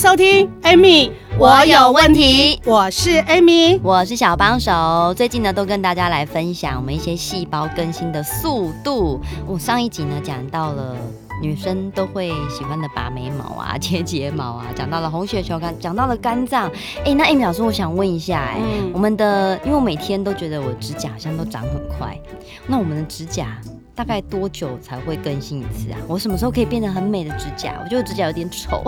[0.00, 2.58] 收听，Amy，我有问题。
[2.64, 5.12] 我是 Amy，我是小帮手。
[5.14, 9.20] 最近呢，都跟大家来分享我们一些细胞更新的速度。
[9.46, 10.96] 我上一集呢，讲到了
[11.42, 16.70] 女生都会喜欢的拔眉毛啊、切睫毛啊，讲到了红血球，肝 讲到了肝脏。
[17.04, 22.18] 哎，那 Amy 老师，我想问一下，哎、嗯，我们的，因为我每天都觉得我指甲好像都长很快，
[22.66, 23.60] 那我们的指甲。
[24.00, 25.98] 大概多久才会更新一次啊？
[26.08, 27.78] 我什么时候可以变得很美的指甲？
[27.84, 28.82] 我觉得指甲有点丑。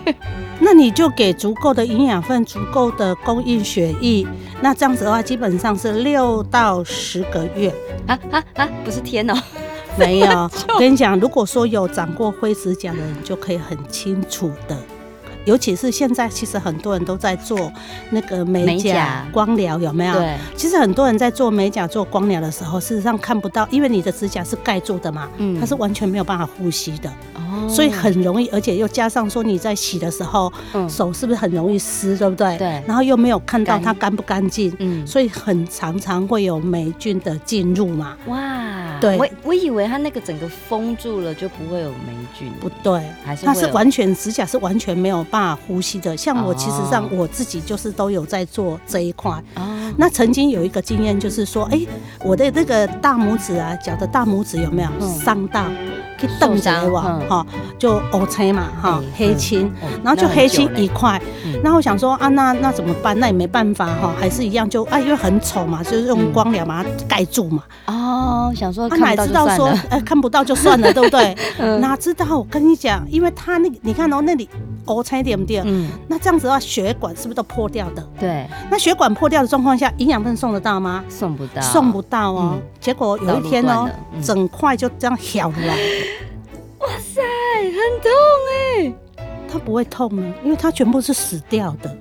[0.60, 4.26] 那你就给足够的营养分，足够的供应血液。
[4.60, 7.72] 那这样子的话，基本上是六到十个月。
[8.06, 8.68] 啊啊啊！
[8.84, 9.34] 不是天哦，
[9.98, 10.28] 没有。
[10.74, 14.76] 我跟你讲，如果说有长过灰指甲的人，就可以很清楚的。
[15.44, 17.72] 尤其是现在，其实很多人都在做
[18.10, 20.14] 那个美甲光疗，有没有？
[20.14, 20.36] 对。
[20.54, 32.58] 其实很多人在做美甲做光疗的时候，事实上看不到，因为你的指甲是盖住的嘛，嗯，它是完全没有办法呼吸的，哦，所以很容易，而且又加上说你在洗的时候，嗯，手是不是很容易湿，对不对？
[32.58, 32.82] 对。
[32.86, 38.16] 然后又没有看到它干不干净，嗯，所以很常常会有霉菌的进入嘛。
[38.26, 38.98] 哇。
[39.00, 39.16] 对。
[39.16, 45.24] 我我以为它那个整个封住了就不会有霉菌，不对，还是它是完全指甲是完全没有。
[45.30, 49.30] 办法呼吸的，像我其实上我自己就是都有在做这一块。
[49.54, 51.78] 哦，那曾经有一个经验就是说，哎，
[52.24, 55.66] 我的那个大拇指啊，脚的大拇指有没有伤到？
[56.20, 57.46] 去瞪着我哈，
[57.78, 59.72] 就乌青嘛哈，黑青，
[60.04, 61.20] 然后就黑青一块。
[61.62, 63.18] 然后我想说啊，那那怎么办？
[63.18, 67.62] 那也没办法哈，还是一样就啊，因为很丑嘛，就是用光疗把它盖住嘛。
[67.86, 71.36] 哦，想说，他哪知道说，哎，看不到就算了，对不对？
[71.80, 72.38] 哪知道？
[72.38, 74.48] 我跟你讲，因为他那个，你看哦，那里
[74.86, 75.62] 乌青点不点？
[75.66, 78.06] 嗯，那这样子的话，血管是不是都破掉的？
[78.18, 78.46] 对。
[78.70, 81.04] 那血管破掉的状况下，营养分送得到吗？
[81.08, 82.58] 送不到，送不到哦。
[82.80, 83.88] 结果有一天哦，
[84.22, 85.76] 整块就这样挑出来。
[86.80, 87.20] 哇塞，
[87.62, 88.10] 很痛
[88.52, 88.92] 哎！
[89.52, 91.94] 它不会痛呢，因为它全部是死掉的，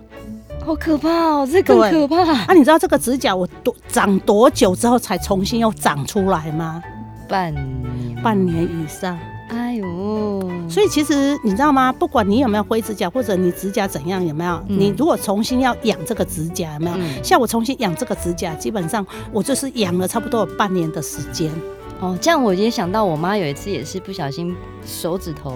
[0.66, 2.24] 好可怕哦，这更可怕。
[2.32, 6.82] 啊，你知道这个指甲我多长多久之后才重新又长出来吗？
[7.28, 9.20] 半年，半年以上。
[9.50, 11.92] 哎呦，所以其实你知道吗？
[11.92, 14.54] 不管你有没有灰指甲，或者你指甲怎样，有没有？
[14.68, 16.98] 嗯、你如果重新要养这个指甲，有没有？
[16.98, 21.52] 嗯、像我重新养这个指甲，基本上我就是养了差不多有半年的时间。
[22.00, 24.56] 哦，这样我也想到，我妈有一次也是不小心
[24.86, 25.54] 手指头，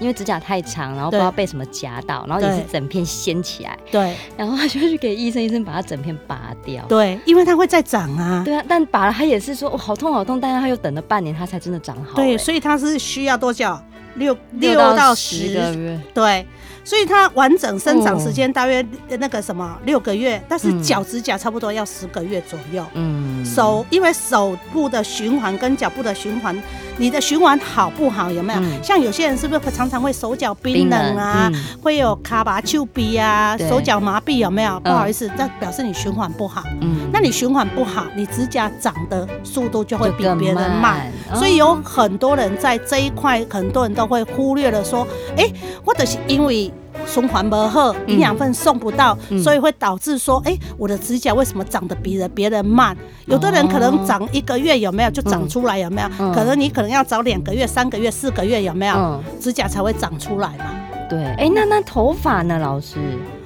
[0.00, 3.78] 因为指甲太长，然后不知道被什么夹到，然后也是整片掀起来。
[3.90, 6.84] 对， 然后他就去给医生，医生把它整片拔掉。
[6.86, 8.42] 对，因为它会再长啊。
[8.44, 12.16] 对啊，但拔了他也是说，哦，好痛好痛，但是他又等了半年，他才真的长好。
[12.16, 13.78] 对，所以他是需要多久？
[14.16, 16.00] 六六到十个月。
[16.12, 16.44] 对。
[16.82, 18.84] 所以它完整生长时间大约
[19.18, 22.84] 那个什么六个月，但是脚趾甲差不多要十个月左右。
[22.94, 26.56] 嗯，手因为手部的循环跟脚部的循环，
[26.96, 28.30] 你的循环好不好？
[28.30, 28.60] 有没有？
[28.82, 31.50] 像有些人是不是常常会手脚冰冷啊？
[31.82, 34.80] 会有卡巴丘比啊，手脚麻痹有没有？
[34.80, 36.62] 不好意思，这表示你循环不好。
[36.80, 41.12] 嗯，那你循环不好，你指甲长的速度就会比别人慢。
[41.34, 45.46] 所以有很多人在这一块，很多人都会忽略了说，哎，
[45.84, 46.72] 或者是因为。
[47.06, 52.96] 循环不好，营养分送不到，嗯、所以会导致说，哎、欸，我的指甲为什么长得比人别人慢？
[53.26, 56.08] 有的人可能长一个月有没有就长出来有没有？
[56.18, 58.94] 嗯、可能你可能要长两个月、三个月、四个月有没有？
[58.94, 60.66] 嗯、指甲才会长出来嘛？
[61.08, 62.98] 对，哎、欸，那那头发呢，老师？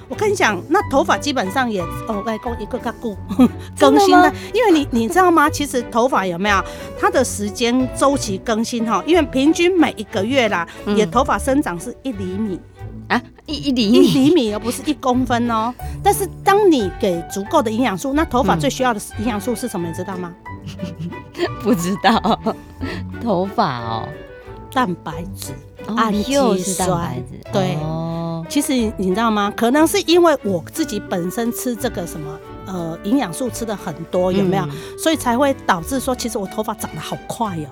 [0.07, 3.17] 我跟你讲，那头发基本上也哦，外公一个个固
[3.81, 5.49] 更新的，因为你你知道吗？
[5.49, 6.63] 其实头发有没有
[7.01, 9.03] 它的时间周期更新哈？
[9.07, 12.61] 因为平均每一个月啦，你的头发生长是一厘米。
[13.09, 15.73] 啊，一一厘米，一厘米而不是一公分哦。
[16.03, 19.87] 但是当你给足够的营养素，那头发最需要的营养素是什么？
[19.89, 20.35] 你知道吗？
[21.63, 22.41] 不知道。
[23.23, 24.09] 头发哦，
[24.73, 25.53] 蛋白质、
[25.97, 27.15] 氨基酸。
[27.53, 27.77] 对。
[27.77, 28.45] 哦。
[28.49, 29.53] 其实你知道吗？
[29.57, 34.69] 可能是因为我自己本身吃这个什么呃营养素吃的很多，有没有？
[34.99, 37.67] 所以才会导致说，其实我头发长得好快哦。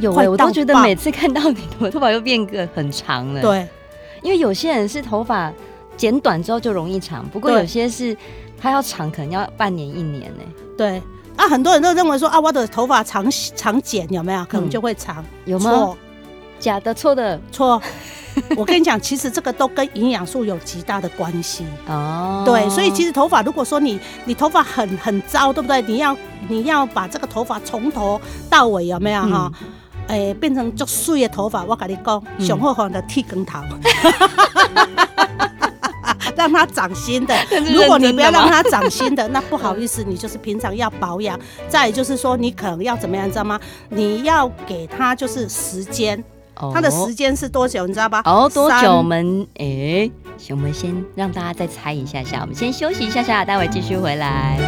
[0.00, 3.40] 有哎，我都觉得每次看到你，我头发又变个很长了。
[3.42, 3.68] 对。
[4.24, 5.52] 因为有些人是头发
[5.96, 8.16] 剪短之后就容易长，不过有些是
[8.60, 10.42] 他要长，可能要半年一年呢。
[10.76, 11.00] 对
[11.36, 15.22] 啊，很多人都认为说啊，我的头发长长剪有没有可能就会长？
[15.44, 15.70] 有吗？
[15.70, 15.98] 错，
[16.58, 17.80] 假的，错的，错。
[18.56, 22.42] 我跟你讲，其实这个都跟营养素有极大的关系哦。
[22.44, 25.80] 对，所以其实头发，如果说你你头发很很糟，对不对？
[25.82, 26.16] 你要
[26.48, 29.52] 你要把这个头发从头到尾有没有哈？
[29.54, 29.66] 哎、
[30.08, 33.60] 嗯欸，变成就碎的头发，我跟你讲，上好好的剃光头。
[36.36, 37.34] 让它长新的。
[37.72, 41.38] 如果你不要让它长新的，那不好意思，你就是平常要保养。
[41.68, 43.58] 再就是说，你可能要怎么样，你知道吗？
[43.88, 46.22] 你要给它就是时间，
[46.72, 48.20] 它的时间是多久，你知道吧？
[48.24, 48.96] 哦，多久？
[48.96, 50.10] 我们哎，
[50.50, 54.58] 我们先让大家再猜一下下，我们先休息一下下，待会继续回来。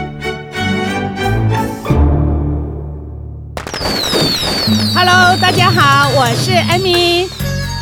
[4.69, 7.29] Hello，大家好，我是 Amy。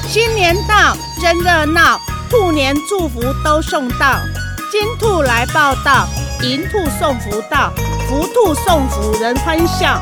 [0.06, 1.98] 新年到，真热闹。
[2.28, 4.20] 兔年祝福都送到，
[4.70, 6.06] 金兔来报到，
[6.42, 7.72] 银兔送福到，
[8.06, 9.98] 福兔送福人欢笑。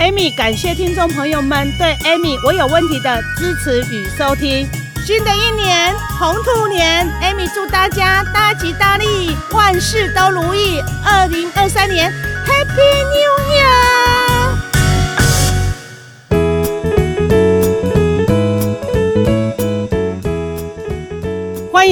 [0.00, 4.66] Amy 感谢听众朋友们对 Amy 我有问题的支持与收听。
[5.04, 10.80] 新的一年红兔年，Amy 祝大家大吉大利，万事都如意。
[11.04, 12.10] 二零二三年
[12.46, 13.47] Happy New Year！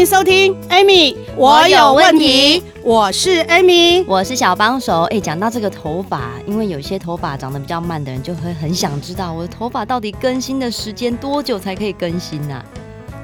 [0.06, 2.62] 收听 Amy，我有问题。
[2.84, 5.02] 我是 Amy，我是小帮手。
[5.10, 12.62] 哎，讲到这个头发，因为有些头发长得比较慢的人，就会很想知道我的头发到底更新的时间多久才可以更新呢？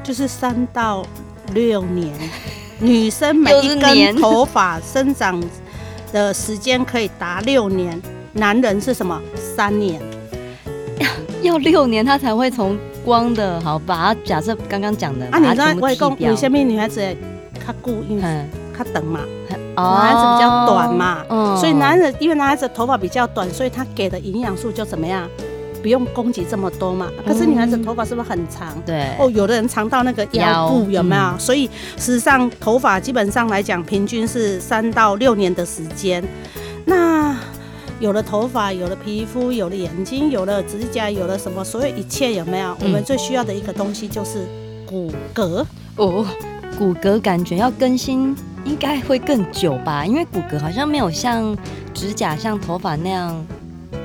[0.02, 1.06] 就是三到
[1.55, 2.12] 六年。
[2.81, 5.40] 女生每一根头发生长
[6.12, 8.02] 的时间可以达六年，
[8.32, 9.23] 男人是什么？
[9.37, 10.02] 三年。
[11.43, 12.76] 要六年，他才会从。
[13.04, 17.00] 光的好，把它假设刚刚讲的，啊，你知道外公有些面女孩子
[17.64, 18.22] 她固因为
[18.76, 19.20] 她等嘛，
[19.76, 25.28] 男孩子比较短嘛，嗯，所以男人因为男孩子头发比较短，所以他给的营养素就怎么样，
[25.82, 27.08] 不用供给这么多嘛。
[27.26, 28.69] 可是女孩子头发是不是很长？
[28.84, 31.38] 对，哦，有的人长到那个腰部有没有？
[31.38, 31.66] 所以
[31.96, 36.22] 事实上头发基本上来讲，平均是三到六年的时间。
[36.84, 37.34] 那
[38.02, 42.70] 有了头发，有了皮肤，有了眼睛，有了指甲，有了什么，所有一切有没有？
[42.72, 44.44] 嗯、我们最需要的一个东西就是
[44.84, 45.64] 骨骼
[45.94, 46.26] 哦。
[46.76, 48.34] 骨骼感觉要更新
[48.64, 50.04] 应该会更久吧？
[50.04, 51.56] 因为骨骼好像没有像
[51.94, 53.46] 指甲、像头发那样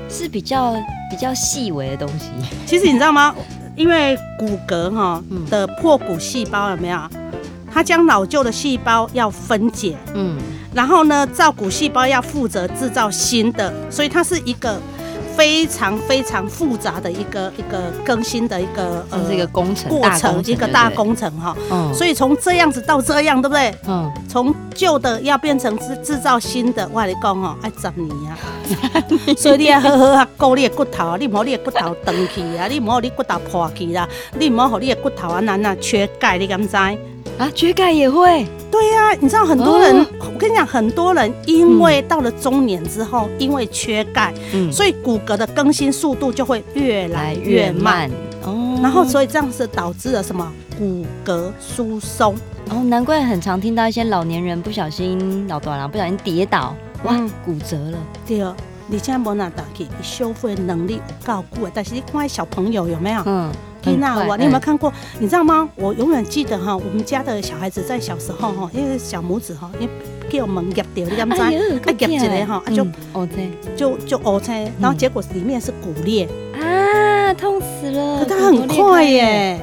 [0.08, 0.74] 是比较
[1.10, 2.26] 比较细微的东西。
[2.66, 3.34] 其实你知道吗？
[3.74, 5.20] 因为骨骼哈
[5.50, 7.00] 的破骨细胞有没有？
[7.68, 9.96] 它将老旧的细胞要分解。
[10.14, 10.38] 嗯。
[10.78, 14.80] 然后呢，造骨细胞要负责制造新的，所以它是一个
[15.36, 21.56] 非常非常复杂的一个一个更新的一个呃这个工程过程，一个大工程哈。
[21.68, 21.92] 嗯。
[21.92, 23.74] 所以从这样子到这样，对不对？
[23.88, 24.08] 嗯。
[24.28, 28.38] 从旧的要变成制制造新的，我跟你讲哦，爱十年啊。
[29.36, 34.08] 所以你要好好啊，顾你的骨头啊，你唔好你的骨头断去啊，你唔好你骨头破去啦，
[34.38, 36.76] 你唔好你的骨头啊，那那缺钙，你敢知？
[37.38, 38.46] 啊，缺钙也会。
[38.70, 48.10] 对呀、啊，你知道很多人，哦、我跟你讲，很多人因为到了中年之后，嗯、因为缺钙，嗯、所以骨骼的更新速度就会越来越慢。
[48.44, 50.52] 哦，然后所以这样子导致了什么？
[50.78, 52.34] 骨骼疏松。
[52.70, 57.98] 哦，难怪很常听到一些老年人不小心老大人不小心跌倒，哇，嗯、骨折了。
[58.26, 58.54] 对哦，
[58.86, 63.22] 你现在没拿打去，你修复的能力不够固，但是你看小朋友有没有？
[63.24, 63.50] 嗯。
[63.80, 64.92] 天哪，我你有没有看过？
[65.18, 65.68] 你知道吗？
[65.76, 69.92] 我永远记得哈，我们家的小孩子在小时候哈，因为小拇指哈，因为
[70.28, 71.40] 给我们夹掉，你知不知？
[71.40, 71.50] 啊
[71.96, 72.86] 夹起来哈，就
[73.76, 76.28] 就就凹开，然后结果里面是骨裂
[76.60, 78.18] 啊，痛死了！
[78.18, 79.60] 可它很快耶，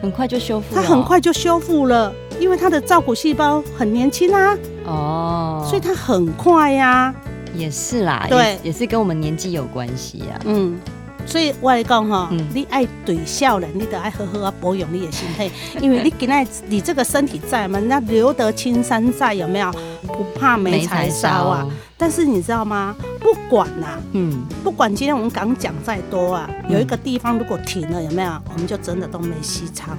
[0.00, 7.14] 很快就修复，它很快就修复了，因为它的造骨细胞很年轻啊，哦，所以它很快呀，
[7.54, 10.78] 也是啦，对，也是跟我们年纪有关系呀，嗯。
[11.26, 15.50] 所以我来讲哈，你爱对少人，你得爱好好啊保养你的身体，
[15.80, 19.70] 因为你现在你这个身体在嘛，那留得青山在有没有？
[20.06, 21.66] 不怕没柴烧啊。
[21.96, 22.96] 但是你知道吗？
[23.20, 28.32] 不管呐，嗯，不管今天我们刚讲再多啊，有一个地方如果停了有没有？
[28.52, 29.96] 我们就真的都没戏唱。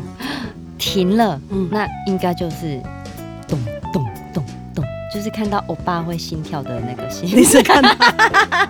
[0.77, 2.81] 停了，嗯，那应该就是
[3.47, 3.80] 咚咚咚。
[5.21, 7.91] 就是看到欧巴会心跳的那个心，你是看到？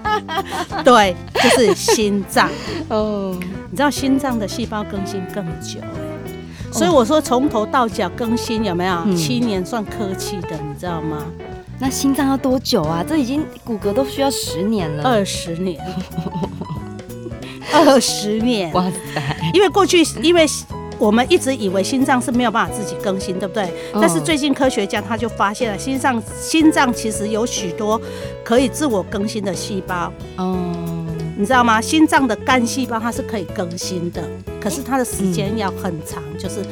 [0.84, 2.50] 对，就是心脏
[2.90, 3.40] 哦。
[3.70, 9.16] 你知道心脏的细胞更新更久哎，所以我说从头到脚更新有没有？
[9.16, 11.24] 七年算客气的，你知道吗？
[11.80, 13.02] 那心脏要多久啊？
[13.08, 15.82] 这已经骨骼都需要十年了，二十年，
[17.72, 19.22] 二十年，哇塞！
[19.54, 20.46] 因为过去因为。
[21.02, 23.64] 我们一直以为心脏是没有办法自己更新，对不对？
[23.92, 28.00] 哦、但是最近科学家他就发现了，心脏心脏其实有许多
[28.44, 30.14] 可以自我更新的细胞。
[30.38, 30.56] 哦，
[31.36, 31.82] 你知道吗？
[31.82, 34.22] 心脏的干细胞它是可以更新的，
[34.62, 36.64] 可是它的时间要很长，嗯、就是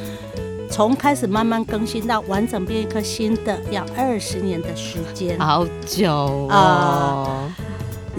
[0.69, 7.25] 从开始慢慢更新到完整变一颗新的，要二十年的时间，好久哦、
[7.57, 7.65] 呃。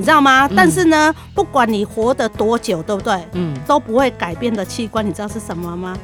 [0.00, 0.46] 你知道吗？
[0.46, 3.22] 嗯、但是呢，不管你活得多久，对不对？
[3.32, 5.94] 嗯，都不会改变的器官，你知道是什么吗？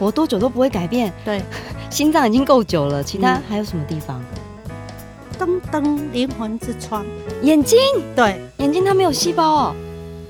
[0.00, 1.12] 活多久都不会改变？
[1.24, 1.40] 对，
[1.88, 4.20] 心脏已经够久了，其他还有什么地方？
[5.38, 7.06] 噔噔，灵魂之窗，
[7.42, 7.78] 眼睛。
[8.16, 9.74] 对，眼睛它没有细胞哦。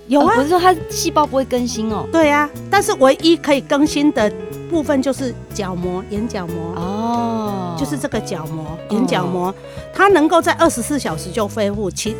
[0.09, 2.07] 有啊，不是说它细胞不会更新哦。
[2.13, 4.31] 对啊，但是唯一可以更新的
[4.69, 9.53] 部分就是角膜，眼角膜哦，就是这个角膜，眼角膜，
[9.95, 12.15] 它能够在二十四小时就恢复其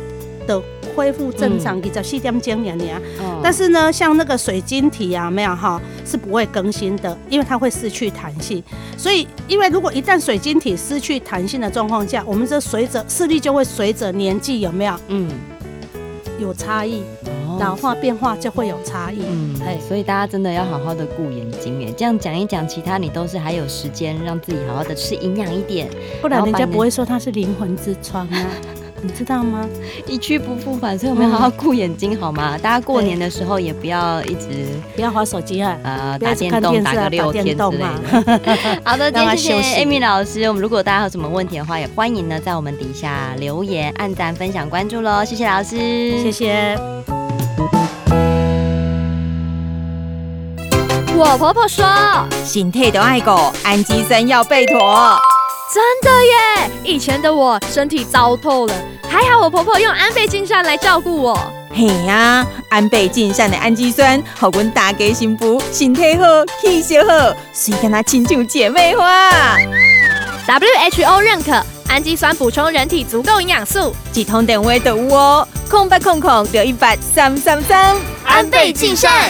[0.47, 0.59] 的。
[0.95, 2.99] 恢复正常，比较细点经年年。
[3.43, 8.63] 但是呢，像那个水晶体啊，没有哈，是不会更新的，因为它会失去弹性。
[8.97, 14.95] 所以，因为如果一旦水晶体失去弹性的状况下，我们这随着视力就会随着年纪有没有？
[15.09, 15.29] 嗯，
[16.39, 17.03] 有差异，
[17.59, 19.19] 老化变化就会有差异。
[19.29, 21.93] 嗯，哎，所以大家真的要好好的顾眼睛哎。
[21.95, 25.87] 这样讲一讲，其他你都是还有时间让自己好好的吃营养一点，
[26.23, 28.47] 不然人家不会说它是灵魂之窗啊。
[29.01, 29.63] 你知道吗？
[30.07, 32.57] 一去不复返，所以我们要好好顾眼睛，好吗？
[32.61, 38.81] 大家过年的时候也不要一直不要划手机啊，呃，打电动打个六天之类的。
[38.83, 40.43] 好的，谢谢 Amy 老师。
[40.45, 45.23] 我们如果大家有什么问题的话，也欢迎呢在我们底下留言、按赞、分享、关注喽。
[45.23, 45.77] 谢谢老师，
[46.23, 46.77] 谢谢。
[51.15, 51.85] 我婆婆说，
[52.43, 55.19] 心态都爱狗，氨基酸要备妥。
[55.73, 56.71] 真的耶！
[56.83, 58.73] 以前的我身体糟透了，
[59.09, 61.37] 还好我婆婆用安倍晋善来照顾我。
[61.73, 66.23] 嘿呀，安倍晋善的氨基酸，好阮大家幸福，身体好，
[66.61, 69.57] 气色好，所以跟他亲像姐妹花。
[70.47, 71.51] WHO 认可
[71.89, 79.29] 氨基酸补充人体足够营养素，几通电话就有哦，空八空空六一百三三三，安倍晋善。